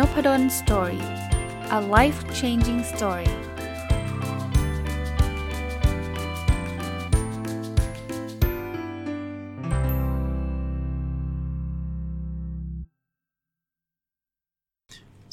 [0.00, 1.04] n o p d o story
[1.78, 3.32] a life changing story ส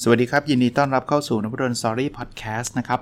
[0.10, 3.00] วัสดีครับ ยินดีต้อนรับเข้าสู่นพดล story พอดแคสต์นะครับ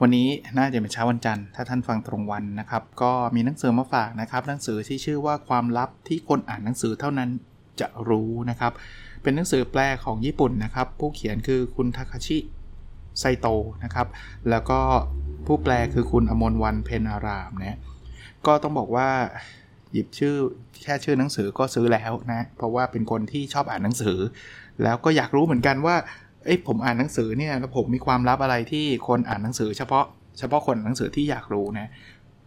[0.00, 0.28] วันนี้
[0.58, 7.30] น่าจะเป็นเช้าวันจันทร์ถ้าท่านฟังตรงวันนะครับ ก็มีหนังสือมาฝากนะครับ หนังสือที่ชื่อว่าความลับที่คนอ่านหนังสือเท่านั้น
[7.80, 8.72] จะรู้นะครับ
[9.28, 12.38] เป็นหนังสือแปลของญี่ปุ่นนะครับ ผู้เขียนคือคุณทาคาชิ
[13.18, 13.46] ไซโต
[13.84, 14.06] นะครับ
[14.50, 14.80] แล้วก็
[15.46, 17.78] ผู้แปลคือคุณอมรวันเพนอารามนะ
[18.46, 19.08] ก็ต้องบอกว่า
[19.92, 20.34] หยิบชื่อ
[20.82, 24.18] แค่ชื่อหนังสือก็ซื้อแล้วนะ เพราะว่าเป็นคนที่ชอบอ่านหนังสือ
[24.82, 25.96] แล้วก็อยากรู้เหมือนกันว่า
[26.44, 30.04] เอ้ผมอ่านหนังสือเนี่ยแล้วผมมีความลับอะไรที่คนอ่านหนังสือ เฉพาะ
[30.38, 31.90] เฉพาะคนหนังสือที่อยากรู้นะ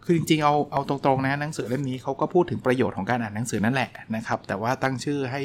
[0.04, 5.42] คือจริงๆเอาเอาตรงๆนะหนังสือเล่มนี้เขาก็พูดถึงประโยชน์ของการอ่านหนังสือนั่นแหละนะครับ แต่ว่าตั้งชื่อให้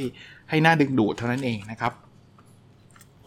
[0.49, 1.93] ให้หน่าดึงดูดเท่านั้นเองนะครับ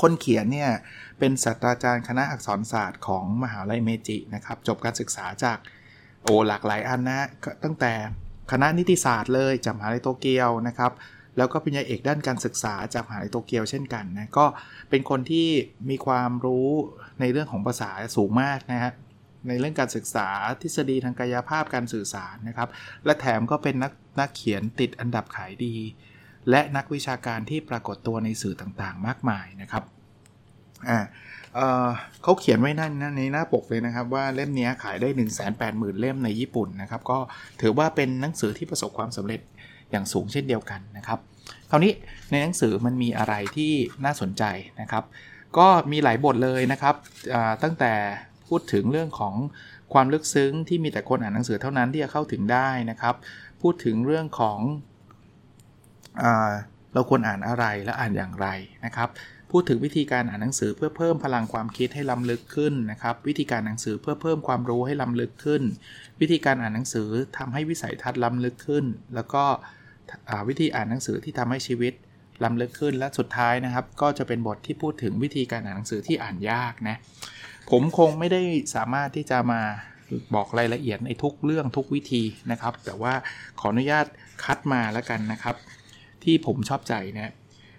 [0.00, 0.70] คนเขียนเนี่ย
[1.18, 5.58] เป็นศาสตราจารย์คณะอักษรศาสตร์ของมหาลัยเมจินะครับ จบการศึกษาจาก
[6.22, 7.20] โอหลากหลายอันนะ
[7.64, 7.92] ตั้งแต่
[8.52, 10.92] คณะนิติศาสตร์เลยจากมหาลัยโตเกียวนะครับ
[11.36, 14.46] แล้วก็ปริญญาเอกด้านการศึกษาจากมหาลัยโตเกียวเช่นกันนะก็
[14.90, 15.48] เป็นคนที่
[15.90, 16.68] มีความรู้
[17.20, 18.92] ในเรื่องของภาษาสูงมากนะฮะ
[19.48, 20.28] ในเรื่องการศึกษา
[20.62, 22.68] ทฤษฎีทางกายภาพการสื่อสารนะครับ
[23.04, 25.76] และแถมก็เป็นนักนักเขียนติดอันดับขายดี
[26.50, 29.84] และนักวิชาการที่ปรากฏตัวในสื่อต่างๆ มากมายนะครับ
[30.88, 31.00] อ่า
[32.22, 37.18] เขาเขียนไว้นั่นในหน้าปกเลยนะครับ ว่าเล่มนี้ขายได้ 1 8 0 0 0 0 เล่มในญี่ปุ่นนะครับ ก็
[37.60, 39.40] ถือว่าเป็นหนังสือที่ประสบความสำเร็จ
[39.90, 41.18] อย่างสูงเช่นเดียวกันนะครับ
[41.70, 41.92] คราวนี้
[42.30, 43.72] ในหนังสือมันมีอะไรที่
[44.04, 44.44] น่าสนใจ
[44.80, 45.04] นะครับ
[45.58, 46.94] ก็มีหลายบทเลยนะครับ
[47.62, 47.92] ตั้งแต่
[48.48, 49.34] พูดถึงเรื่องของ
[49.92, 53.14] ความลึกซึ้งที่มีแต่คนอ่านหนังสือเท่านั้นที่จะเข้าถึงได้นะครับ
[53.62, 54.58] พูดถึงเรื่องของ
[56.94, 58.46] เราควรอ่านอะไรและอ่านอย่างไร
[58.84, 59.08] นะครับ
[59.50, 65.62] พูดถึงวิธีการอ่านหนังสือเพื่อเพิ่มพลังความคิดให้ล้ำลึกขึ้นนะครับ วิธีการหนังสือเพื่อเพิ่มความรู้ให้ล้ำลึกขึ้น
[66.20, 68.84] วิธีการอ่านหนังสือทำให้วิสัยทัศน์ล้ำลึกขึ้น
[69.14, 69.44] แล้วก็
[70.48, 71.92] วิธีอ่านหนังสือที่ทำให้ชีวิต
[72.44, 76.96] ล้ำลึกขึ้น และสุดท้ายนะครับ ก็จะเป็นบทที่พูดถึงวิธีการอ่านหนังสือที่อ่านยากนะ
[77.70, 78.42] ผมคงไม่ได้
[78.74, 79.60] สามารถที่จะมา
[80.34, 83.14] บอกรายละเอียดในทุกเรื่องทุกวิธีนะครับ แต่ว่า
[83.60, 84.06] ขออนุญาต
[84.44, 85.56] คัดมาแล้วกันนะครับ
[86.24, 87.32] ที่ผมชอบใจนะ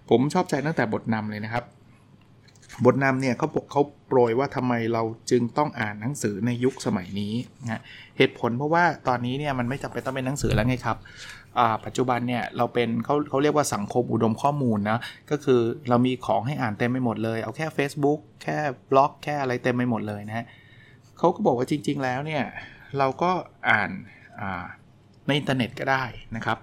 [0.10, 1.66] ผมชอบใจตั้งแต่บทนำเลยนะครับ
[2.86, 7.82] บทนำเนี่ยเขาบอกเขาโปรยว่าทำไมเราจึงต้องอ่านหนังสือในยุคสมัยนี้นะ
[8.18, 10.98] เหตุผลเพราะว่าตอนนี้เนี่ยมันไม่จำเป็นต้องเป็นหนังสือแล้วไงครับ
[11.86, 15.00] ปัจจุบันเนี่ยเราเป็นเขาเขาเรียกว่าสังคมอุดมข้อมูลนะ
[15.32, 18.58] ก็คือเรามีของให้อ่านเต็มไปหมดเลยเอาแค่ Facebook แค่
[18.92, 20.46] บล็อกแค่อะไรเต็มไปหมดเลยนะฮะ
[21.18, 22.44] เขาก็บอกว่าจริง ๆ แล้วเนี่ย
[22.98, 23.32] เราก็
[23.70, 23.90] อ่าน
[25.28, 26.04] ในอินเทอร์เน็ตก็ได้
[26.36, 26.58] นะครับ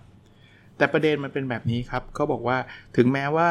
[0.78, 2.56] แต่ประเด็นมันเป็นแบบนี้ครับเขาบอกว่า
[2.96, 3.48] ถึงแม้ว่า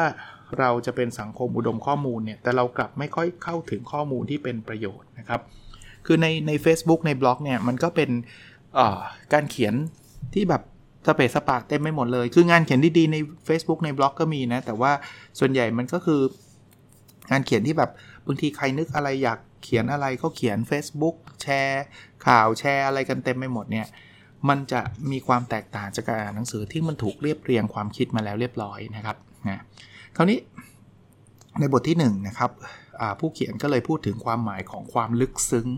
[0.58, 5.40] เราจะเป็นสังคมอุดมข้อมูลเนี่ยแต่เรากลับไม่ค่อยเข้าถึงข้อมูลที่เป็นประโยชน์นะครับ
[6.06, 8.10] คือในใน Facebook ในบล็อกเนี่ยมันก็เป็น
[9.32, 9.74] การเขียน
[10.34, 10.62] ที่แบบ
[11.06, 13.16] สเปซสปากเต็มไม่หมดเลย คืองานเขียนดีๆใน
[13.48, 14.92] Facebook ในบล็อกก็มีนะ แต่ว่า
[15.38, 16.20] ส่วนใหญ่มันก็คือ
[17.30, 17.90] งานเขียนที่แบบ
[18.26, 21.84] บางทีใครนึกอะไรอยากเขียนอะไรก็เขียน Facebook แชร์
[22.26, 23.86] ข่าวแชร์อะไรกันเต็มไปหมดเนี่ย
[24.48, 29.16] มันจะมีความแตกต่างจากการอ่านหนังสือที่มันถูกเรียบเรียงความคิดมาแล้วเรียบร้อยนะครับ
[29.48, 29.62] นะ
[30.16, 30.38] คราวนี้
[31.60, 32.50] ในบทที่1นนะครับ
[33.20, 35.68] ผู้เขียนก็เลยพูดถึงความหมายของความลึกซึ้ง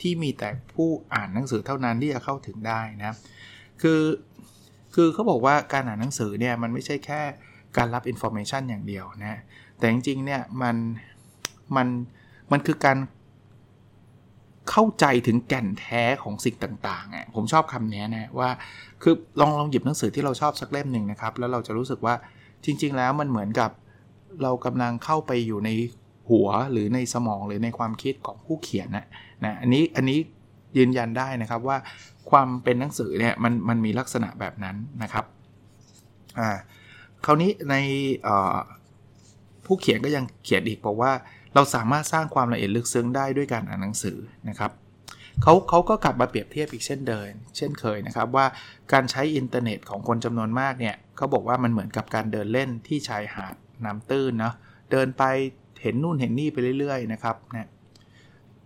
[0.00, 3.16] ที่มีแต่ผู้อ่านหนังสือเท่านั้นที่จะเข้าถึงได้นะ
[3.82, 4.00] คือ
[4.94, 7.20] คือเขาบอกว่าการอ่านหนังสือเนี่ยมันไม่ใช่แค่
[7.76, 9.40] การรับ information อย่างเดียวนะ
[9.78, 10.76] แต่จริงๆเนี่ยมัน
[11.76, 11.88] มัน
[12.52, 12.96] มันคือการ
[14.70, 16.56] เข้าใจถึงแก่นแท้ของสิ่ง
[16.88, 18.50] ต่างๆอะผมชอบคำนี้นะว่า
[19.02, 22.14] คือลองลองหยิบหนังสือที่เราชอบสักเล่มหนึ่งนะครับ แล้วเราจะรู้สึกว่า
[22.64, 23.70] จริง ๆ แล้วมันเหมือนกับ
[24.42, 25.70] เรากำลังเข้าไปอยู่ใน
[26.30, 29.06] หัวหรือในสมองหรือในความคิดของผู้เขียนนะ
[29.44, 30.18] นะอันนี้อันนี้
[30.76, 31.76] ยืนยันได้นะครับว่า
[32.30, 35.24] ความเป็นหนังสือเนี่ยมันมันมีลักษณะแบบนั้นนะครับ
[36.38, 36.50] อ่า
[37.24, 37.74] คราวนี้ใน
[39.66, 41.12] ผู้เขียนก็ยังเขียนอีกบอกว่า
[41.54, 44.18] เราสามารถสร้างความละเอียดลึกซึ้งได้ด้วยการอ่านหนังสือ
[44.48, 44.72] นะครับ
[45.42, 48.46] เขาเขาก็กลับมาเปรียบเทียบอีกเช่นเดิมเช่นเคยนะครับว่า
[48.92, 53.54] การใช้อินเทอร์เน็ตของคนจำนวนมากเนี่ยเขาบอกว่ามันเหมือนกับการเดินเล่นที่ชายหาด
[53.84, 54.54] น้ำตื้นเนาะ
[54.92, 55.24] เดินไป
[55.82, 57.64] เห็นนู่นเห็นนี่ไปเรื่อยๆนะครับนี่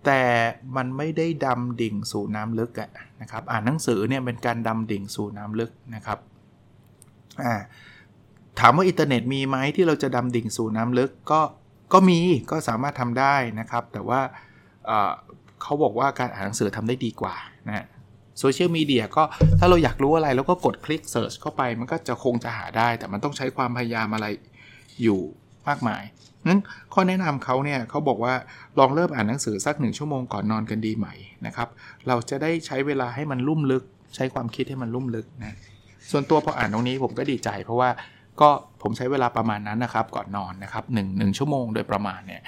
[0.05, 0.23] แต่
[0.77, 2.91] มันไม่ได้ดำดิ่งสู่น้ำลึกอะ
[3.21, 6.19] นะครับอ่านหนังสือเนี่ยเป็นการดำดิ่งสู่น้ำลึกนะครับ
[7.45, 7.55] อ่า
[8.61, 11.41] ถามว่าอินเทอร์เน็ตมีไหมที่เราจะดำดิ่งสู่น้ำลึกก็
[11.94, 12.20] ก็มี
[12.50, 14.20] ก็สามารถทำได้นะครับ แต่ว่า
[15.62, 17.35] เขาบอกว่าการอ่านหนังสือทำได้ดีกว่า
[17.69, 17.87] นะ
[18.38, 19.23] โซเชียลมีเดียก็
[19.58, 24.26] ถ้าเราอยากรู้อะไรเราก็กดคลิกเซิร์ชเข้าไป มันก็จะคงจะหาได้ แต่มันต้องใช้ความพยายามอะไร
[25.02, 25.20] อยู่
[25.69, 26.02] มากมาย
[26.49, 26.61] นั้น
[26.94, 28.35] ข้อแนะนำเขาเนี่ยเขาบอกว่า
[28.79, 31.06] ลองเริ่มอ่านหนังสือสักหนึ่งชั่วโมงก่อนนอนกันดีไหม
[31.47, 31.69] นะครับ
[32.08, 35.56] เราจะได้ใช้เวลาให้มันลุ่มลึก ใช้ความคิดให้มันลุ่มลึกนะ
[36.11, 37.90] ส่วนตัวพออ่านตรงนี้ผมก็ดีใจ เพราะว่า
[38.41, 38.51] ก็
[38.83, 42.43] ผมใช้เวลาประมาณนั้นนะครับก่อนนอนนะครับหนึ่งหนึ่งชั่วโมงโดยประมาณเนี่ย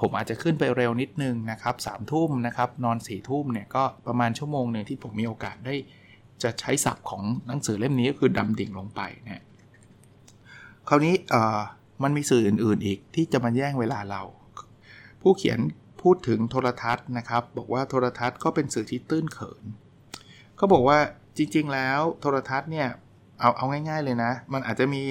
[0.00, 5.74] ผมอาจจะขึ้นไปเร็วนิดนึงนะครับสามทุ่มนะครับนอน4ี่ทุ่มเนี่ยก็ประมาณชั่วโมงหนึ่งที่ผมมีโอกาสได้
[6.42, 9.44] จะใช้ศัพท์ของหนังสือเล่มนี้ก็คือดำดิ่งลงไปเนะ
[10.88, 11.14] คราวนี้
[12.02, 14.22] มันมีสื่ออื่นๆอีกที่จะมาแย่งเวลาเรา
[15.22, 15.58] ผู้เขียน
[16.02, 19.64] พูดถึงโทรทัศน์นะครับ บอกว่าโทรทัศน์ก็เป็นสื่อที่ตื้นเขิน
[20.56, 20.98] เขาบอกว่า
[21.36, 22.88] จริงๆ แล้วโทรทัศน์เนี่ย
[23.40, 25.02] เอาเอาง่ายๆเลยนะ มันอาจจะมี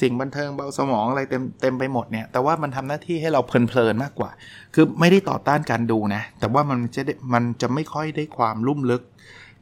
[0.00, 4.30] สิ่งบันเทิงเบาสมองอะไรเต็มเต็มไปหมดเนี่ย แต่ว่ามันทำหน้าที่ให้เราเพลินๆมากกว่า
[4.74, 7.02] คือไม่ได้ต่อต้านการดูนะ แต่ว่ามันจะ
[7.34, 9.02] มันจะไม่ค่อยได้ความลุ่มลึก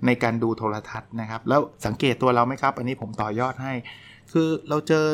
[0.07, 3.73] ในการดูโทรทัศน์นะครับ แล้วสังเกตตัวเราไหมครับ อันนี้ผมต่อยอดให้
[4.33, 5.05] คือเราเจอ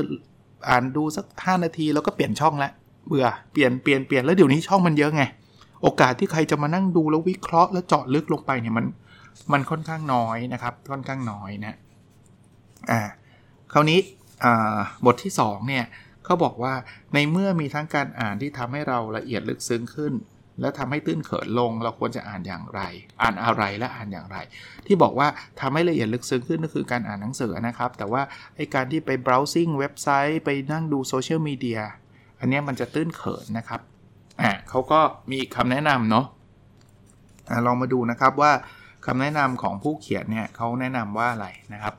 [0.69, 2.73] อ่านดูสัก 5 นาทีแล้วก็เปลี่ยนช่องแล้ว
[3.07, 5.23] เบื่อเปลี่ยนเปลี่ยนเปลี่ยนแล้วเดี๋ยวนี้ช่องมันเยอะไง
[5.83, 8.87] โอกาสที่ใครจะมานั่งดูแล้ววิเคราะห์แล้วเจาะลึกลงไปเนี่ยมัน
[9.53, 11.77] มันค่อนข้างน้อยนะครับ ค่อนข้างน้อยนะ
[12.91, 13.01] อ่า
[13.73, 14.01] คราวนี้
[15.07, 15.85] บทที่2เนี่ย
[16.25, 16.75] เขาบอกว่า
[17.15, 20.13] ในเมื่อมีทั้งการอ่านที่ทำให้เราละเอียดลึกซึ้งขึ้น
[20.61, 22.81] และทำให้ตื้นเขินลง เราควรจะอ่านอย่างไร
[23.23, 24.37] อ่านอะไรและอ่านอย่างไร
[24.87, 25.29] ที่บอกว่า
[25.61, 28.23] ทำให้ละเอียดลึกซึ้งขึ้นก็คือการอ่านหนังสือนะครับ แต่ว่า
[28.57, 31.81] ไอการที่ไป browsing เว็บไซต์ ไปนั่งดูโซเชียลมีเดีย
[32.41, 33.81] อันนี้มันจะตื้นเขินนะครับ
[34.43, 35.01] อ่าเขาก็
[35.31, 36.27] มีคำแนะนำเนาะ
[37.67, 38.53] ลองมาดูนะครับว่า
[39.07, 41.95] คำแนะนำของผู้เขียนเนี่ยเขาแนะนำว่าอะไรนะครับ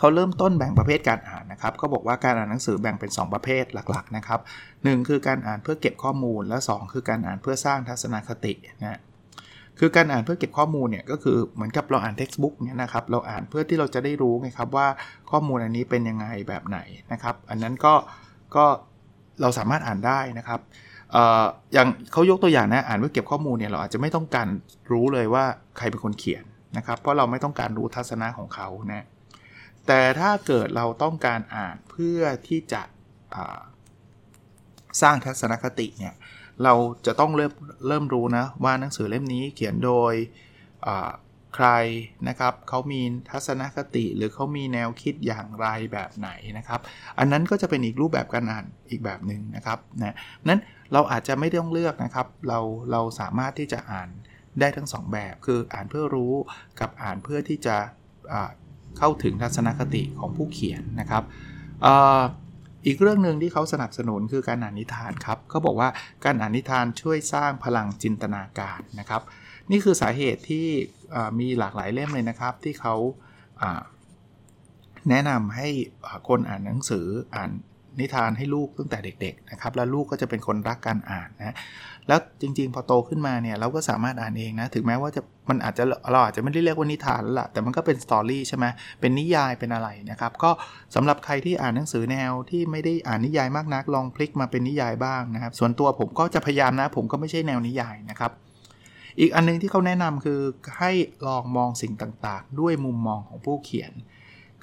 [0.00, 4.40] เขาเริ่มต้นแบ่งประเภทการอ่านนะครับเขาบอกว่าการอ่านหนังสือแบ่งเป็น 2 ประเภทหลักๆนะครับ
[4.82, 9.00] หคือการอ่านเพื่อเก็บข้อมูล และ 2 คือการอ่านเพื่อสร้างทัศนคตินะ
[9.78, 14.86] คือการอ่านเพื่อเก็บข้อมูลเนี่ยก็คือเหมือนกับเราอ่านเท็กซ์บุ๊กเนี่ยนะครับเราอ่านเพื่อที่เราจะได้รู้ไงครับว่า
[15.30, 16.78] ข้อมูลอันนี้เป็นยังไงแบบไหน
[17.12, 17.94] นะครับ อันนั้นก็
[18.56, 18.64] ก็
[19.40, 20.60] เราสามารถอ่านได้นะครับ
[21.72, 24.48] อย่างเขายกตัวอย่างนะอ่านเพื่อเก็บข้อมูลเนี่ยเราอาจจะไม่ต้องการ
[24.92, 25.44] รู้เลยว่า
[25.78, 26.44] ใครเป็นคนเขียน
[26.76, 29.04] นะครับ เพราะเราไม่ต้องการรู้ทัศนะของเขานะ
[29.86, 32.82] แต่ถ้าเกิดเราต้องการอ่านเพื่อที่จะ
[35.02, 36.14] สร้างทัศนคติเนี่ย
[36.64, 36.74] เรา
[37.06, 37.52] จะต้องเริ่ม
[37.88, 40.14] เริ่มรู้นะว่าหนังสือเล่มนี้เขียนโดย
[41.54, 41.68] ใคร
[42.28, 43.00] นะครับเขามี
[43.30, 46.80] ทัศนคติหรือเขามีแนวคิดอย่างไรแบบไหนนะครับ
[47.18, 50.16] อันนั้นก็จะเป็นอีกรูปแบบการอ่านอีกแบบหนึ่งนะครับนะ
[50.48, 50.60] นั้น
[50.92, 52.60] เราอาจจะไม่ต้องเลือกนะครับ เรา
[52.92, 54.08] เราสามารถที่จะอ่าน
[54.60, 56.34] ได้ทั้ง 2 แบบ คืออ่านเพื่อรู้
[56.80, 57.76] กับอ่านเพื่อที่จะ
[58.98, 61.22] เข้าถึงทัศนคติของผู้เขียนนะครับ
[62.86, 65.88] อีกเรื่องหนึ่งที่เขาสนับสนุนคือการอ่านนิทานครับเขาบอกว่า
[66.24, 69.22] การอ่านนิทานช่วยสร้างพลังจินตนาการนะครับ
[69.70, 70.66] นี่คือสาเหตุที่
[71.40, 72.94] มีหลากหลายเล่มเลยนะครับ ที่เขา
[75.08, 75.68] แนะนำให้
[76.28, 77.50] คนอ่านหนังสืออ่าน
[78.00, 81.56] นิทานให้ลูกตั้งแต่เด็กๆนะครับแล้วลูกก็จะเป็นคนรักการอ่านนะ
[82.08, 88.66] แล้วจริงๆ พอโตขึ้นมาเนี่ยเราก็สามารถอ่านเองนะถึงแม้ว่าจะมันอาจจะเราอาจจะไม่ได้เรียกว่านิทานแล้วล่ะแต่มันก็เป็นสตอรี่ใช่ไหม
[89.00, 90.50] เป็นนิยายเป็นอะไรนะครับก็
[90.94, 98.32] สำหรับใครที่อ่านหนังสือแนวที่ไม่ได้อ่านนิยายมากนักลองพลิกมาเป็นนิยายบ้างนะครับ ส่วนตัวผมก็จะพยายามนะ ผมก็ไม่ใช่แนวนิยายนะครับ
[99.20, 100.40] อีกอันนึงที่เขาแนะนำคือ
[100.78, 100.92] ให้
[101.26, 103.92] ลองมองสิ่งต่างๆ ด้วยมุมมองของผู้เขียน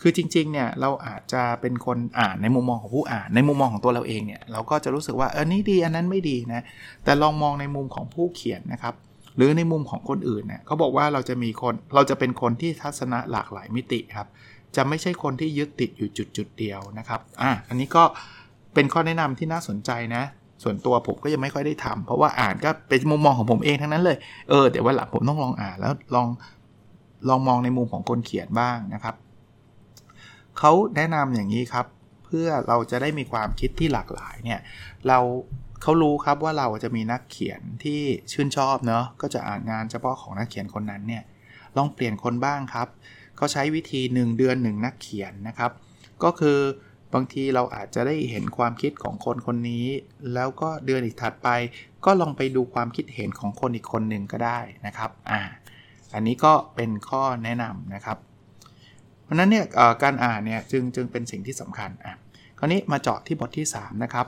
[0.02, 6.62] คือจริงๆเนี่ยเราอาจจะเป็นคนอ่านในมุมมองของผู้อ่าน ในมุมมองของตัวเราเองเนี่ยเราก็จะรู้สึกว่าเออนี่ดีอันนั้นไม่ดีนะ
[7.04, 8.96] แต่ลองมองในมุมของผู้เขียนนะครับ
[9.36, 14.28] หรือในมุมของคนอื่นเนี่ยเขาบอกว่าเราจะมีคนเราจะเป็นคนที่ทัศนะหลากหลายมิติครับ
[14.76, 18.04] จะไม่ใช่คนที่ยึดติดอยู่จุดจุดเดียวนะครับอะอันนี้ก็
[18.74, 20.24] เป็นข้อแนะนำที่น่าสนใจนะ
[20.64, 24.18] ส่วนตัวผมก็ยังไม่ค่อยได้ทำเพราะว่าอ่านก็เป็นมุมมองของผมเองทั้งนั้นเลย
[24.50, 26.28] เออเดี๋ยววันหลังผมต้องลองอ่านแล้วลอง
[27.30, 29.16] ลองมองในมุมของคนเขียนบ้างนะครับ
[30.60, 31.86] เขาแนะนำอย่างนี้ครับ
[32.26, 34.60] เพื่อเราจะได้มีความคิดที่หลากหลายเนี่ย
[35.08, 35.20] เรา
[35.82, 41.24] เขารู้ครับว่าเราจะมีนักเขียนที่ชื่นชอบเนาะก็จะอ่านงานเฉพาะของนักเขียนคนนั้นเนี่ย
[41.78, 42.88] ลองเปลี่ยนคนบ้างครับ
[43.38, 45.72] เขาใช้วิธี 1 เดือน 1 นักเขียนนะครับ
[46.24, 46.60] ก็คือ
[47.14, 49.86] บางทีเราอาจจะได้เห็นความคิดของคนคนนี้
[50.34, 51.50] แล้วก็เดือนอีกถัดไป
[52.06, 55.42] ก็ลองไปดูความคิดเห็นของคนอีกคนหนึ่งก็ได้นะครับอ่า
[56.14, 58.18] อันนี้ก็เป็นข้อแนะนำนะครับ
[59.28, 59.66] เพราะนั้นเนี่ย
[60.04, 62.16] การอ่านเนี่ยจึงจึงเป็นสิ่งที่สำคัญอะ
[62.58, 64.28] คราวนี้มาเจาะที่บทที่ 3 นะครับ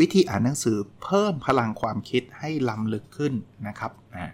[0.00, 3.32] วิธีอ่านหนังสือเพิ่มพลังความคิดให้ล้ำลึกขึ้น
[3.68, 4.26] นะครับอ่า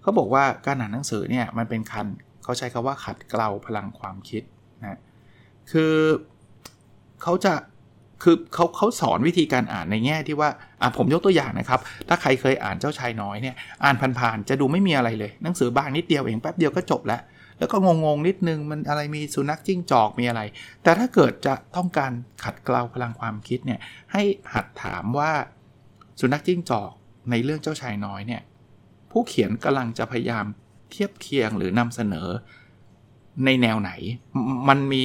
[0.00, 2.06] เขาบอกว่าการอ่านหนังสือเนี่ยมันเป็นคัน
[2.42, 4.42] เขาใช้คาว่าขัดเกลาพลังความคิด
[4.82, 4.98] นะ
[5.70, 5.94] คือ
[7.22, 7.54] เขาจะ
[8.22, 10.48] คือเขาเขาสอนวิธีการอ่านในแง่ที่ว่า
[10.80, 17.20] อะผมยกตัวอย่างนะครับ ถ้าใครเคยอ่านเจ้าชายน้อยเนี่ยอ่านผ่านๆจะดูไม่มีอะไรเลย หนังสือบางนิดเดียวเองแป๊บเดียวก็จบแล้ว
[17.58, 20.40] แล้วก็งงๆนิดนึงมันอะไรมีสุนัขจิ้งจอกมีอะไร
[20.82, 22.12] แต่ถ้าเกิดจะต้องการ
[22.44, 23.80] ขัดเกลาพลังความคิดเนี่ย
[24.12, 24.22] ให้
[24.54, 25.32] หัดถามว่า
[26.20, 26.90] สุนัขจิ้งจอก
[27.30, 28.42] ในเรื่องเจ้าชายน้อยเนี่ย
[29.10, 30.44] ผู้เขียนกำลังจะพยายาม
[30.90, 32.28] เทียบเคียงหรือนำเสนอ
[33.44, 33.90] ในแนวไหน
[34.68, 35.04] มันมี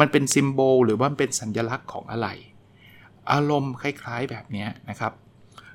[0.00, 2.28] มันเป็นซิมโบลหรือว่าเป็นสัญลักษณ์ของอะไร
[3.32, 5.12] อารมณ์คล้ายๆแบบนี้นะครับ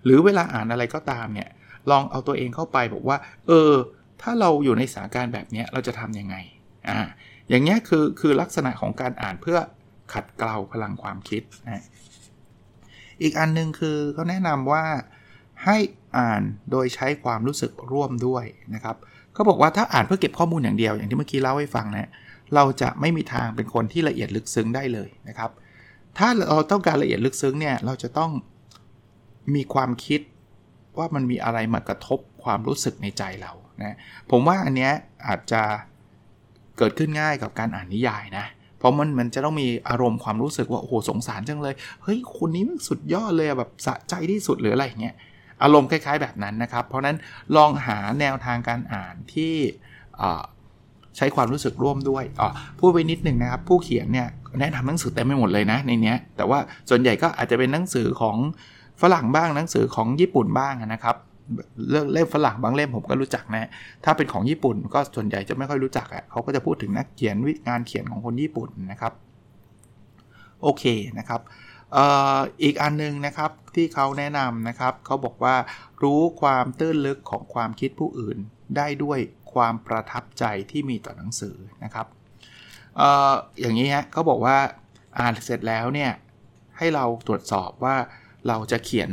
[0.04, 1.50] หรือเวลาอ่านอะไรก็ตามเนี่ย
[1.92, 3.18] ลองเอาตัวเองเข้าไปบอกว่า
[3.48, 3.72] เออ
[4.22, 6.36] ถ้าเราอยู่ในสถานการณ์แบบนี้เราจะทำยังไง
[6.90, 7.00] อ่า
[7.50, 9.58] อย่างเงี้ยคือคือลักษณะของการอ่านเพื่อ
[10.14, 11.84] ขัดเกลาพลังความคิดนะ
[13.22, 14.84] อีกอันนึงคือเขาแนะนำว่า
[15.66, 15.78] ให้
[16.18, 16.42] อ่าน
[16.72, 18.96] โดยใช้ความรู้สึกร่วมด้วยนะครับ
[19.34, 22.10] เขาบอกว่าถ้าอ่านเพื่อเก็บข้อมูลอย่างเดียวอย่างที่เมื่อกี้เล่าให้ฟังนะ
[22.56, 25.52] เราจะไม่มีทางเป็นคนที่ละเอียดลึกซึ้งได้เลยนะครับ
[26.18, 28.32] ถ้าเราต้องการละเอียดลึกซึ้งเนี่ยเราจะต้อง
[29.56, 30.22] มีความคิด
[30.98, 33.52] ว่ามันมีอะไรมากระทบความรู้สึกในใจเรา
[33.82, 33.96] นะ
[34.32, 34.92] ผมว่าอันเนี้ย
[35.28, 35.62] อาจจะ
[36.78, 38.46] เกิดขึ้นง่ายกับการอ่านนิยายนะ
[38.78, 45.16] เพราะมันมันจะต้องมีอารมณ์ความรู้สึกว่าโอ้โหสงสารจังเลย เฮ้ยคนนี้มันสุดยอดเลยแบบสะใจที่สุดหรืออะไรเงี้ย
[45.64, 47.18] อารมณ์คล้าย ๆ แบบนั้นนะครับ เพราะนั้น
[47.56, 49.56] ลองหาแนวทางการอ่านที่
[51.18, 52.50] ใช้ความรู้สึกร่วมด้วยอ๋อ
[52.80, 54.28] พูดไปนิดหนึ่งนะครับ ผู้เขียนเนี่ย
[54.60, 58.38] แนะนำหนังสือเต็มไปหมดเลยนะในนี้แต่ว่าส่วนใหญ่ก็อาจจะเป็นหนังสือของ
[59.02, 61.16] ฝรั่งบ้างหนังสือของญี่ปุ่นบ้างนะครับ
[61.90, 63.70] เรื่องเล่มฝรั่งบางเล่มผมก็รู้จักนะ
[64.04, 69.14] ถ้าเป็นของญี่ปุ่นก็ส่วนใหญ่จะไม่ค่อยรู้จักอะเขาก็จะพูดถึงนักเขียนวิงานเขียนของคนญี่ปุ่นนะครับ
[70.62, 70.84] โอเค
[71.20, 71.42] นะครับ
[72.64, 75.56] อีกอันนึงนะครับที่เขาแนะนำนะครับเขาบอกว่า
[76.04, 78.38] รู้ความตื้นลึกของความคิดผู้อื่น
[78.78, 79.20] ได้ด้วย
[79.54, 82.08] ความประทับใจที่มีต่อหนังสือนะครับ
[83.00, 84.58] อออย่างนี้ฮะเขาบอกว่า
[85.20, 86.12] อ่านเสร็จแล้วเนี่ย
[86.78, 87.96] ให้เราตรวจสอบว่า
[88.48, 89.10] เราจะเขียน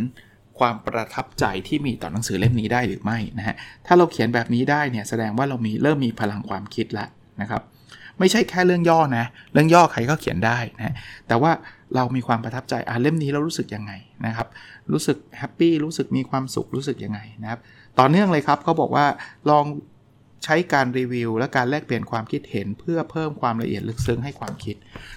[0.60, 7.08] ความประทับใจที่มีต่อหนังสือเล่มนี้ได้หรือไม่นะฮะถ้าเราเขียนแบบนี้ได้เนี่ยแสดงว่าเรามีเริ่มมีพลังความคิดแล้ว
[7.40, 7.62] นะครับ
[8.18, 10.94] ไม่ใช่แค่เรื่องย่อนะเรื่องย่อใครก็เขียนได้นะ
[11.28, 11.52] แต่ว่า
[11.94, 13.92] เรามีความประทับใจอ่าเล่มนี้เรารู้สึกยังไง
[14.26, 14.48] นะครับ
[14.92, 17.60] รู้สึกแฮปปี้รู้สึกมีความสุขรู้สึกยังไงนะครับ
[17.98, 19.06] ต่อเนื่องเลยครับเขาบอกว่า
[19.50, 19.64] ลอง
[20.44, 24.76] ใช้การรีวิว และการแลกเปลี่ยนความคิดเห็น เพื่อเพิ่มความละเอียดลึกซึ้งให้ความคิด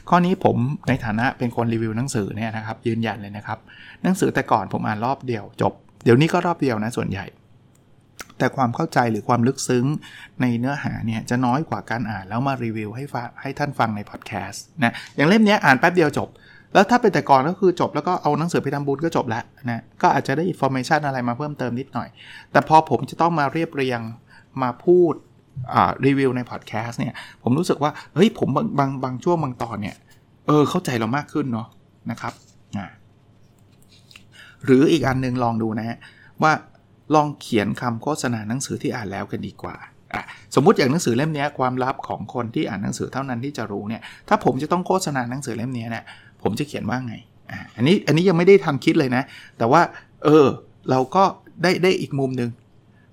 [0.10, 3.60] ข้อนี้ผมในฐานะเป็นคนรีวิวหนังสือเนี่ยนะครับยืนยันเลยนะครับ
[4.04, 7.26] หนังสือแต่ก่อนผมอ่านรอบเดียวจบ เดี๋ยวนี้ก็รอบเดียวนะส่วนใหญ่
[8.38, 9.86] แต่ความเข้าใจหรือความลึกซึ้ง
[10.42, 16.30] ในเนื้อหาเนี่ยจะน้อยกว่าการอ่านแล้วมารีวิวให้ฟังให้ท่านฟังในพอดแคสต์นะอย่างเล่มนี้อ่านแป๊บเดียวจบ
[16.74, 22.10] แล้วถ้าเป็นแต่ก่อนก็คือจบแล้วก็เอาหนังสือไปทำบุญก็จบแล้วนะก็อาจจะได้ information อะไรมาเพิ่มเติมนิดหน่อย
[22.52, 24.00] แต่พอผมจะต้องมาเรียบเรียง
[24.62, 25.14] มาพูด
[26.06, 29.96] รีวิวในพอดแคสต์เนี่ยผมรู้สึกว่าเฮ้ยผมบางบางบางช่วงบางตอนเนี่ย
[30.48, 31.68] เออเข้าใจเรามากขึ้นเนาะ
[32.12, 32.34] นะครับ
[34.66, 35.98] หรืออีกอันนึงลองดูนะฮะ
[36.44, 36.52] ว่า
[37.16, 39.76] ลองเขียนคำโฆษณาหนังสือที่อ่านแล้วกันดีกว่า
[40.56, 46.04] สมมติอย่างหนังสือเล่มนี้ความลับของคนที่อ่านหนังสือเท่านั้นที่จะรู้เนี่ยถ้าผมจะต้องโฆษณาหนังสือเล่มนี้เนี่ย
[46.42, 47.16] ผมจะเขียนว่าไง
[47.76, 49.24] อันนี้อันนี้ยังไม่ได้ทำคิดเลยนะ
[49.58, 49.82] แต่ว่า
[50.26, 50.46] เออ
[50.90, 51.24] เราก็
[51.64, 52.50] ได้ได้อีกมุมหนึ่ง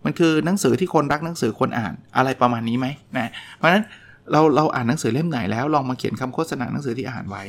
[0.04, 3.85] มันคือหนังสือที่คนรักหนังสือคนอ่านอะไรประมาณนี้ไหมนะเพราะฉะนั้น
[4.33, 7.42] เราเราอ่านหนังสือเล่มไหนแล้วลองมาเขียนคำโฆษณาหนังสือที่อ่านไว้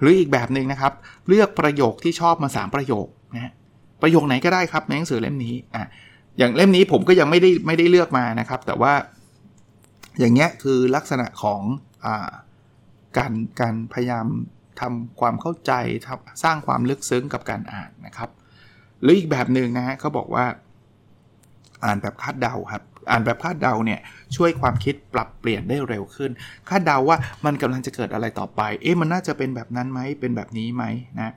[0.00, 0.92] หรืออีกแบบหนึ่งนะครับ
[1.28, 3.52] เลือกประโยคที่ชอบมา 3 ประโยคนะ
[4.02, 5.84] ประโยคไหนก็ได้ครับในหนังสือเล่มนี้อะ
[6.38, 8.92] อย่างเล่มนี้ผมก็ยังไม่ได้ไม่ได้เลือกมานะครับ แต่ว่า
[10.18, 11.60] อย่างเงี้ยคือลักษณะของ
[12.04, 12.30] อ่า
[13.18, 14.26] การการพยายาม
[14.80, 15.72] ทำความเข้าใจ
[16.44, 18.30] สร้างความลึกซึ้งกับการอ่านนะครับ
[19.02, 20.44] หรืออีกแบบหนึ่งนะฮะเขาบอกว่า
[21.84, 24.00] อ่านแบบคาดเดาครับอ่านแบบคาดเดาเนี่ย
[24.36, 26.30] ช่วยความคิดปรับเปลี่ยนได้เร็วขึ้น
[26.68, 30.84] คาดเดาว่ามันกำลังจะเกิดอะไรต่อไป เอ๊ะมันน่าจะเป็นแบบนั้นไหมเป็นแบบนี้ไหม
[31.20, 31.34] นะ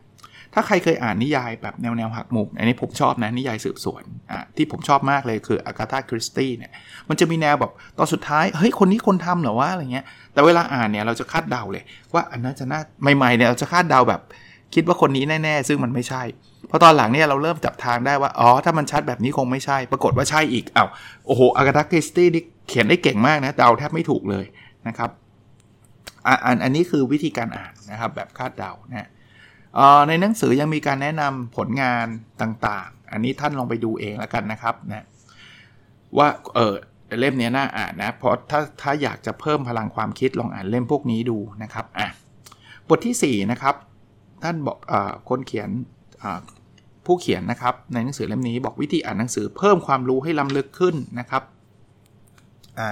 [0.54, 6.72] ถ้าใครเคยอ่านนิยายแบบแนวแนวหักมุกอันนี้ผมชอบนะนิยายสืบสวนอะที่ผมชอบมากเลยคืออากาธาคริสตี้เนี่ย
[7.10, 11.84] มันจะมีแนวแบบตอนสุดท้ายเฮ้ยคนนี้คนทำเหรอวะอะไรเงี้ยแต่เวลาอ่านเนี่ยเราจะคาดเดาเลย
[12.14, 12.82] ว่าอันนั้นจะน่า
[13.16, 14.22] ใหม่ๆเนี่ยเราจะคาดเดาแบบ
[14.74, 16.24] คิดว่าคนนี้แน่ ๆ ซึ่งมันไม่ใช่
[16.68, 20.90] เพราะตอนหลังเนี่ยเราเริ่มจับทางได้ว่า อ๋อ ถ้ามันชัดแบบนี้คงไม่ใช่ ปรากฏว่าใช่อีกอา้าว
[21.26, 24.46] โอ้โหอากาธาคริสตี้นี่เขียนได้เก่งมากนะเดาแทบไม่ถูกเลย
[24.88, 25.10] นะครับ
[26.46, 29.10] อันอันนี้คือวิธีการอ่านนะครับแบบคาดเดานะ
[30.08, 32.06] ในหนังสือยังมีการแนะนำผลงาน
[32.42, 35.06] ต่างๆ อันนี้ท่านลองไปดูเองแล้วกันนะครับนะ
[36.18, 36.74] ว่าเออ
[37.20, 42.08] เล่มนี้น่าอ่านนะ เพราะถ้าถ้าอยากจะเพิ่มพลังความคิดลองอ่านเล่มพวกนี้ดูนะครับอะ
[42.90, 43.76] บทที่ 4 นะครับ
[44.44, 44.94] ท่านบอกอ
[45.30, 45.70] คนเขียน
[47.06, 51.44] ผู้เขียนนะครับในหนังสือเล่มนี้บอกวิธีอ่านหนังสือเพิ่มความรู้ให้ล้ำลึกขึ้นนะครับ
[52.80, 52.90] อ่า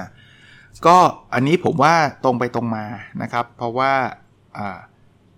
[0.86, 0.98] ก็
[1.34, 1.94] อันนี้ผมว่า
[2.24, 2.86] ตรงไปตรงมา
[3.22, 3.92] นะครับ เพราะว่า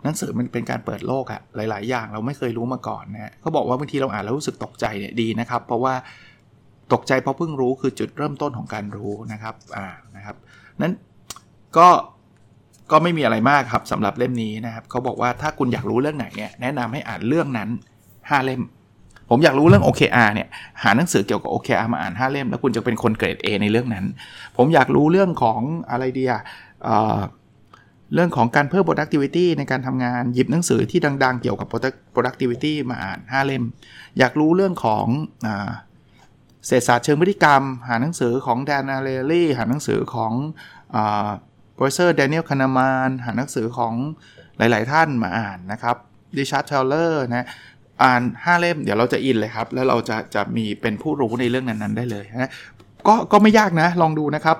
[0.03, 5.93] หนังสือมันเป็นการเปิดโลกอะหลาย ๆ อย่างเราไม่เคยรู้มาก่อนนะเขาบอกว่าบางทีเราอ่านแล้วรู้สึกตกใจเนี่ยดีนะครับ เพราะว่า
[6.93, 10.36] ตกใจเพราะเพิ่งรู้คือจุดเริ่มต้นของการรู้นะครับอ่านะครับ
[10.82, 10.93] นั้น
[11.77, 11.88] ก็
[12.92, 17.70] ก็ไม่มีอะไรมากครับสำหรับเล่มนี้นะครับเขาบอกว่าถ้าคุณอยากรู้เรื่องไหนเนี่ยแนะนำให้อ่านเรื่องนั้น
[18.08, 18.62] 5 เล่ม
[19.30, 20.48] ผมอยากรู้เรื่อง OKR เนี่ย
[20.84, 24.06] หาหนังสือเกี่ยวกับ OKR มาอ่าน5เล่ม แล้วคุณจะเป็นคนเกรด A ในเรื่องนั้น
[24.58, 25.62] ผมอยากรู้เรื่องของ
[25.92, 26.32] อะไรเดีย
[28.13, 31.68] เรื่องของการเพิ่ม productivity ในการทำงานหยิบหนังสือที่ดัง ๆ เกี่ยวกับ
[32.16, 33.63] productivity มาอ่าน 5 เล่ม
[34.20, 35.06] อยากรู้เรื่องของ
[36.68, 40.32] เศรษฐศาสตร์เชิงพฤติกรรม หาหนังสือของ Dan Ariely หาหนังสือของ
[41.75, 43.94] professor Daniel Kahneman หาหนังสือของ
[44.58, 45.96] หลาย ๆ ท่านมาอ่านนะครับ
[46.38, 47.48] Richard Thaler นะ
[48.03, 52.51] อ่าน 5 เล่มเดี๋ยวเราจะ in เลยครับ แล้วเราจะจะมีเป็นผู้รู้ในเรื่องนั้น ๆ ได้เลยนะ
[53.08, 54.58] ก็ก็ไม่ยากนะลองดูนะครับ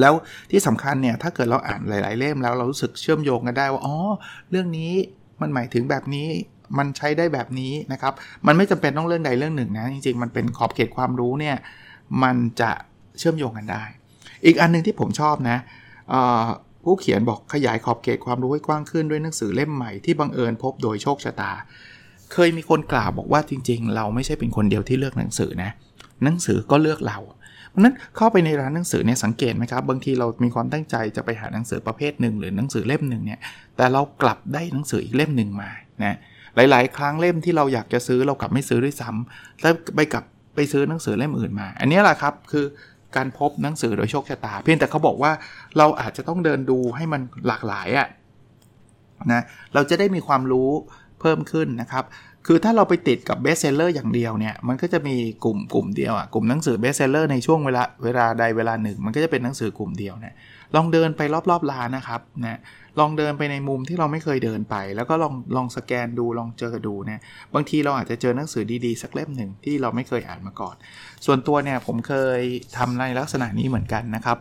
[0.00, 0.14] แล้ว
[0.50, 3.96] ที่สำคัญเนี่ย ถ้าเกิดเราอ่านหลาย ๆ เล่มแล้วเรารู้สึกเชื่อมโยงกันได้ว่าอ๋อ
[4.50, 4.92] เรื่องนี้
[5.40, 6.28] มันหมายถึงแบบนี้
[6.78, 8.12] มันใช้ได้แบบนี้นะครับ
[8.46, 11.56] มันไม่จำเป็นต้องเรื่องใดเรื่องหนึ่งนะ จริง ๆ มันเป็นขอบเขตความรู้เนี่ย
[12.22, 12.70] มันจะ
[13.18, 13.82] เชื่อมโยงกันได้
[14.44, 15.58] อีกอันนึงที่ผมชอบนะ
[16.84, 21.52] ผู้เขียนบอกขยายขอบเขตความรู้ให้กว้างขึ้นด้วยหนังสือเล่มใหม่ที่บังเอิญพบโดยโชคชะตา
[22.32, 25.70] เคยมีคนกล่าวบอกว่าจริง ๆ เราไม่ใช่เป็นคนเดียวที่เลือกหนังสือนะ
[26.24, 27.18] หนังสือก็เลือกเรา
[27.70, 33.40] เพราะนั้นเข้าไปในร้านหนังสือเนี่ยสังเกตไหมครับ บางทีเรามีความตั้งใจจะไปหาหนังสือประเภทหนึ่งหรือหนังสือเล่มหนึ่งเนี่ย
[33.76, 35.70] แต่เรากลับได้หนังสืออีกเล่มหนึ่งมา
[36.04, 36.16] นะ
[36.56, 40.24] หลาย ๆ ครั้งเล่มที่เราอยากจะซื้อเรากลับไม่ซื้อด้วยซ้ำแล้วไปกลับ
[40.54, 42.64] ไปซื้อหนังสือเล่มอื่นมา อันนี้แหละครับคือ
[43.16, 45.32] การพบหนังสือโดยโชคชะตา เพียงแต่เขาบอกว่า
[45.78, 48.08] เราอาจจะต้องเดินดูให้มันหลากหลายอะ่ะ
[49.32, 49.42] นะ
[49.74, 50.70] เราจะได้มีความรู้
[51.20, 52.04] เพิ่มขึ้นนะครับ
[52.46, 60.34] คือถ้าเราไปติดกับ bestseller อย่างเดียวเนี่ย มันก็จะมีกลุ่มกลุ่มเดียวอะ่ะกลุ่มหนังสือ bestseller ในช่วงเวลาเวลาใดเวลาหนึ่ง มันก็จะเป็นหนังสือกลุ่มเดียวเนี่ย
[60.74, 62.58] ลองเดินไปรอบๆร้านนะครับนะ
[62.98, 67.20] ลองเดินไปในมุมที่เราไม่เคยเดินไป แล้วก็ลองลองสแกนดูลองเจอดูเนี่ย
[67.54, 70.74] บางทีเราอาจจะเจอหนังสือดีๆ สักเล่มหนึ่งที่เราไม่เคยอ่านมาก่อน
[71.26, 72.40] ส่วนตัวเนี่ยผมเคย
[72.76, 74.38] ทำในลักษณะนี้เหมือนกันนะครับ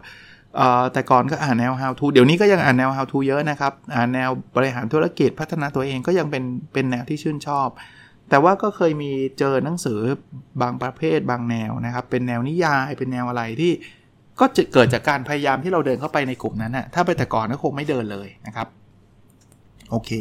[0.94, 6.44] แต่ก่อนก็อ่านแนว how to เดี๋ยวนี้ก็ยังอ่านแนว how to เยอะนะครับ อ่านแนวบริหารธุรกิจพัฒนาตัวเองก็ยังเป็น
[6.74, 7.70] เป็นแนวที่ชื่นชอบ
[8.30, 10.00] แต่ว่าก็เคยมีเจอหนังสือ
[10.62, 13.72] บางประเภทบางแนวนะครับ เป็นแนวนิยายเป็นแนวอะไรที่
[14.40, 18.68] ก็จะเกิดจากการพยายามที่เราเดินเข้าไปในกลุ่มนั้นนะถ้าไปแต่ก่อนก็คงไม่เดินเลยนะครับ
[19.92, 20.12] โอเค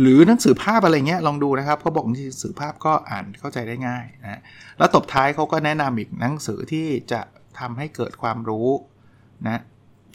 [0.00, 4.40] หรือหนังสือภาพอะไรเงี้ยลองดูนะครับเขาบอกหนังสือภาพก็อ่านเข้าใจได้ง่ายนะ
[4.78, 7.20] แล้วตบท้ายเขาก็แนะนำอีกหนังสือที่จะ
[7.58, 8.68] ทำให้เกิดความรู้
[9.46, 9.60] นะ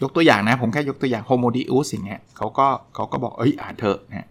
[0.02, 4.28] ยกตัวอย่างนะ ผมแค่ยกตัวอย่าง Homo Deus อย่างเงี้ยเขาก็เขาก็บอกเอ้ยอ่านเถอะนะ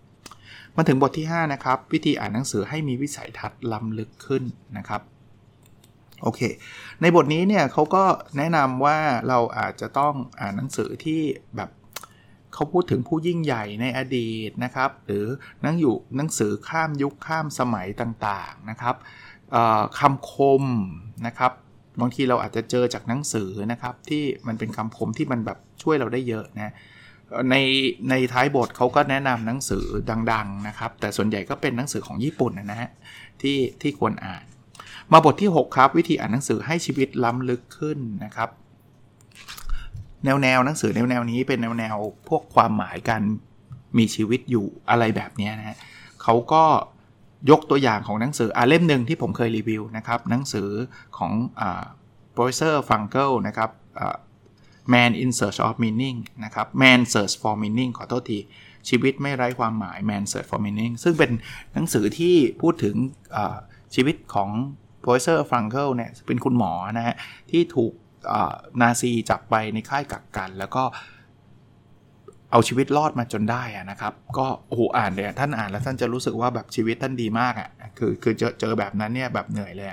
[0.77, 4.43] มาถึงบทที่ 5 นะครับ วิธีอ่านหนังสือให้มีวิสัยทัศน์ล้ำลึกขึ้น
[4.79, 5.01] นะครับ
[6.23, 6.41] โอเค
[7.03, 8.05] ในบทนี้เนี่ยเขาก็
[8.37, 11.21] แนะนำว่าเราอาจจะต้องอ่านหนังสือที่
[11.57, 11.71] แบบ
[12.55, 15.25] เขาพูดถึงผู้ยิ่งใหญ่ในอดีตนะครับ หรือ
[15.65, 18.97] นั่งอยู่หนังสือข้ามยุคข้ามสมัยต่างๆนะครับ
[19.99, 20.65] คำคม
[21.27, 21.53] นะครับ
[22.01, 26.75] บางทีเราอาจจะเจอจากหนังสือนะครับ ที่มันเป็นคำคมที่มันแบบช่วยเราได้เยอะนะ
[27.51, 27.57] ใน
[28.11, 29.85] ในท้ายบทเขาก็แนะนำหนังสือ
[30.33, 32.91] ดัง ๆนะครับ แต่ส่วนใหญ่ก็เป็นหนังสือของญี่ปุ่นนะฮะ
[33.43, 34.45] ที่ที่ควรอ่าน
[35.13, 38.51] มาบทที่ 6 ครับ วิธีอ่านหนังสือให้ชีวิตล้ำลึกขึ้นนะครับ
[40.25, 41.97] แนวแนวหนังสือแนวแนวนี้เป็นแนวแนว
[42.29, 43.23] พวกความหมายการ
[43.99, 45.77] มีชีวิตอยู่อะไรแบบนี้นะฮะ
[46.23, 46.65] เขาก็
[47.51, 50.69] ยกตัวอย่างของหนังสืออ่าเล่มหนึ่งที่ผมเคยรีวิวนะครับหนังสือ
[51.19, 51.83] ของอ่า
[52.35, 53.71] professor Frankl นะครับ
[54.93, 58.39] Man in Search of Meaning นะครับ Man Search for Meaning ขอโทษที
[58.89, 61.31] ชีวิตไม่ไร้ความหมาย Man Search for Meaning ซึ่งเป็น
[61.75, 62.97] หนังสือที่พูดถึง
[63.95, 64.51] ชีวิตของ
[65.01, 67.17] professor Frankl เนี่ยเป็นคุณหมอนะฮะ
[67.51, 67.93] ที่ถูก
[68.81, 70.85] นาซีจับไปในค่ายกักกัน แล้วก็
[72.51, 79.89] เอาชีวิตรอดมาจนได้นะครับ ก็โอ้โหอ่านเลยท่านอ่านแล้วท่านจะรู้สึกว่าแบบชีวิตท่านดีมากอะ่ะคือคือเจอเจอแบบนั้นเนี่ยแบบเหนื่อยเลย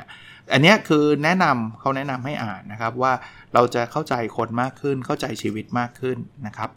[0.53, 3.13] อันนี้คือแนะนำเขาแนะนำให้อ่านนะครับว่า
[3.53, 6.69] เราจะเข้าใจคนมากขึ้นเข้าใจชีวิตมากขึ้นนะครับ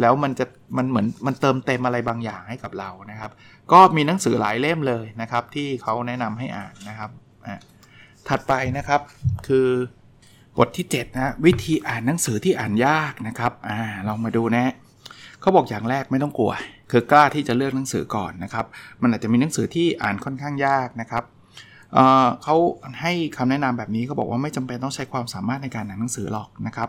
[0.00, 0.46] แล้วมันจะ
[0.76, 3.30] มันเหมือนมันเติมเต็มอะไรบางอย่างให้กับเรานะครับ
[3.72, 7.10] ก็มีหนังสือหลายเล่มเลยนะครับ ที่เขาแนะนำให้อ่านนะครับ
[8.28, 9.00] ถัดไปนะครับ
[9.46, 9.68] คือ
[10.58, 14.72] บทที่7นะวิธีอ่านหนังสือที่อ่านยากนะครับอ่าลองมาดูนะ
[15.40, 16.52] เขาบอกอย่างแรกไม่ต้องกลัว
[16.90, 18.66] คือกล้าที่จะเลือกหนังสือก่อนนะครับ
[19.02, 21.24] มันอาจจะมีหนังสือที่อ่านค่อนข้างยากนะครับ
[21.94, 22.56] เเขา
[23.00, 26.88] ให้คำแนะนำแบบนี้เขาบอกว่าไม่จำเป็นต้องใช้ความสามารถในการอ่านหนังสือหรอกนะครับ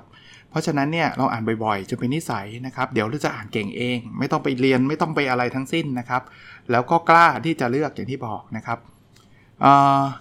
[0.49, 6.21] เพราะฉะนั้นเนี่ยเราอ่านบ่อยๆจะเป็นนิสัยนะครับ เดี๋ยวเราจะอ่านเก่งเอง ไม่ต้องไปเรียนไม่ต้องไปอะไรทั้งสิ้นนะครับ
[6.71, 8.79] แล้วก็กล้าที่จะเลือกอย่างที่บอกนะครับ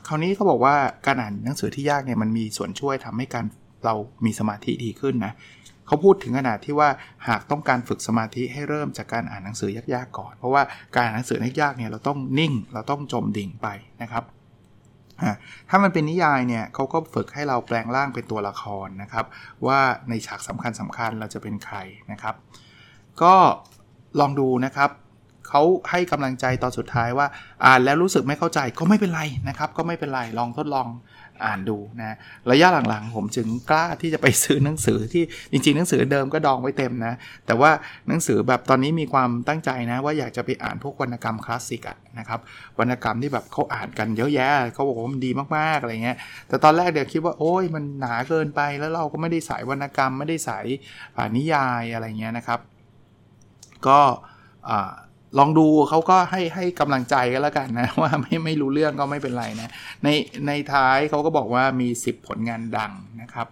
[0.07, 0.77] คราวนี้เขาบอกว่า
[1.07, 3.45] การอ่านหนังสือที่ยากเนี่ยมันมีส่วนช่วยทำให้การ
[3.85, 5.33] เรามีสมาธิดีขึ้นนะ
[5.87, 6.89] เขาพูดถึงขนาดที่ว่า
[7.29, 10.63] หากต้องการฝึกสมาธิให้เริ่มจากการอ่านหนังสือยากๆก่อน เพราะว่า
[10.95, 13.69] การอ่านหนังสือยากๆเนี่ยเราต้องนิ่งเราต้องจมดิ่งไป
[14.03, 14.25] นะครับ
[15.69, 19.25] ถ้ามันเป็นนิยายเนี่ยเขาก็ฝึกให้เราแปลงร่างเป็นตัวละครนะครับ
[19.67, 21.77] ว่าในฉากสำคัญสำคัญเราจะเป็นใคร
[22.13, 22.35] นะครับ
[23.23, 23.35] ก็
[24.21, 24.91] ลองดูนะครับ
[25.51, 27.27] เขาให้กำลังใจตอนสุดท้ายว่า
[27.65, 30.89] อ่านแล้วรู้สึกไม่เข้าใจก็ไม่เป็นไรนะครับ ก็ไม่เป็นไรลองทดลอง
[31.47, 32.17] อ่านดูนะ
[32.51, 37.15] ระยะหลังๆ ผมจึงกล้าที่จะไปซื้อหนังสือที่จริงๆ หนังสือเดิมก็ดองไว้เต็มนะ
[37.47, 37.71] แต่ว่า
[38.09, 42.41] หนังสือแบบตอนนี้มีความตั้งใจนะ ว่าอยากจะไปอ่านพวกวรรณกรรมคลาสสิกอะนะครับ
[42.79, 46.17] วรรณกรรมที่แบบเขาอ่านกันเยอะแยะเขาบอกว่ามันดีมากๆอะไรเงี้ย
[46.49, 50.67] แต่ตอนแรกเดี๋ยวคิดว่าโอ้ยมันหนาเกินไปแล้วเราก็ไม่ได้สายวรรณกรรมไม่ได้สาย
[51.37, 52.61] นิยายอะไรเงี้ยนะครับ
[53.87, 54.01] ก็
[55.39, 59.69] ลองดูเขาก็ให้ให้กำลังใจกันแล้วกันนะ ว่าไม่ไม่รู้เรื่องก็ไม่เป็นไรนะ
[60.05, 60.09] ใน
[60.47, 63.49] ในท้ายเขาก็บอกว่ามี 10 ผลงานดังนะครับ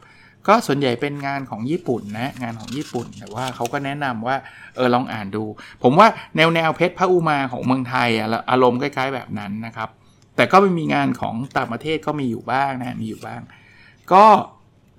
[0.48, 4.36] ก็ส่วนใหญ่เป็นงานของญี่ปุ่นนะ งานของญี่ปุ่น แต่ว่าเขาก็แนะนำว่า
[4.76, 5.44] เออลองอ่านดู
[5.82, 9.88] ผมว่าแนวแนวเพชรพระอุมาของเมืองไทยอะอารมณ์คล้ายๆแบบนั้นนะครับ
[10.36, 13.40] แต่ก็ไม่มีงานของต่างประเทศก็มีอยู่บ้างนะมีอยู่บ้าง
[14.12, 14.24] ก็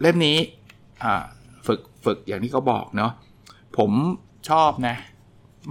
[0.01, 0.37] เล่มนี้
[1.67, 3.11] ฝึกฝึกอย่างที่เขาบอกเนาะ
[3.77, 3.91] ผม
[4.49, 4.95] ชอบนะ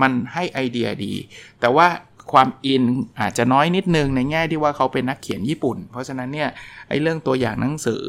[0.03, 1.15] มันให้ไอเดียดี
[1.61, 1.89] แต่ว่า
[2.35, 2.83] ความอิน
[3.21, 6.49] อาจจะน้อยนิดนึงในแง่ที่ว่าเขาเป็นนักเขียนญี่ปุ่น เพราะฉะนั้นเนี่ย
[6.89, 8.05] ไอ้เรื่องตัวอย่างหนังสือ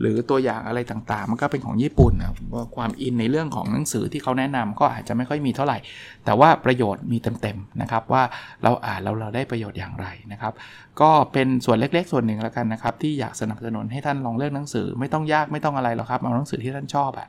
[0.00, 5.78] หรือตัวอย่างอะไรต่างๆ มันก็เป็นของญี่ปุ่นนะว่าความอินในเรื่องของหนังสือที่เขาแนะนำก็อาจจะไม่ค่อยมีเท่าไหร่
[6.24, 8.22] แต่ว่าประโยชน์มีเต็มๆนะครับว่า
[8.62, 10.52] เราอ่านแล้วเราได้ประโยชน์อย่างไรนะครับ
[11.00, 17.28] ก็เป็นส่วนเล็กๆ ส่วนหนึ่งแล้วกันนะครับที่อยากสนับสนุนให้ท่านลองเลือกหนังสือ ไม่ต้องยากไม่ต้องอะไรหรอกครับเอาหนังสือที่ท่านชอบอะ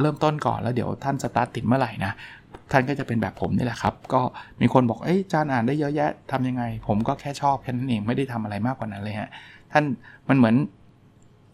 [0.00, 2.12] เริ่มต้นก่อนแล้วเดี๋ยวท่านสตาร์ทติดเมื่อไหร่นะ
[2.72, 4.20] ท่านก็จะเป็นแบบผมนี่แหละครับ ก็
[4.60, 9.30] มีคนบอก เอ้ยจานอ่านได้เยอะแยะทำยังไง ผมก็แค่ชอบแค่นั้นเองไม่ได้ทำอะไรมากกว่านั้นเลยฮะ
[9.72, 9.84] ท่าน
[10.28, 10.56] มันเหมือน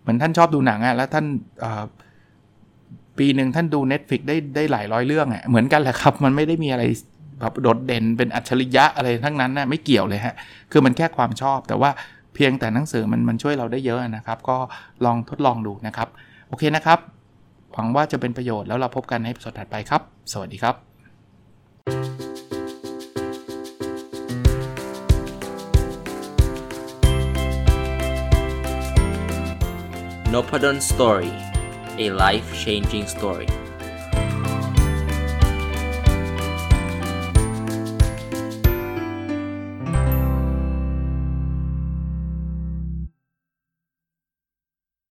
[0.02, 1.26] เหมือนท่านชอบดูหนังอะแล้วท่าน
[3.18, 6.84] ปีหนึ่งท่านดู Netflix ได้ได้หลายร้อยเรื่องอะเหมือนกันแหละครับ มันไม่ได้มีอะไร
[7.40, 10.34] แบบโดดเด่นเป็นอัจฉริยะอะไรทั้งนั้นนะไม่เกี่ยวเลยฮะ
[10.72, 11.90] คือมันแค่ความชอบ แต่ว่า
[12.34, 14.56] เพียงแต่หนังสือมันมันช่วยเราได้เยอะนะครับ ก็
[15.04, 16.08] ลองทดลองดูนะครับ
[16.48, 16.98] โอเคนะครับ
[17.78, 20.74] หวังว่าจะเป็นประโยชน์แล้วเราพบกันในสดถัดไปครับ สวัสดีครับ
[30.32, 31.32] n o p a d o n Story
[32.04, 33.48] a life changing story